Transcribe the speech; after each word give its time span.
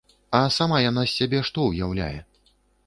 А 0.37 0.39
сама 0.55 0.79
яна 0.89 1.03
з 1.11 1.13
сябе 1.21 1.43
што 1.51 1.69
ўяўляе? 1.71 2.13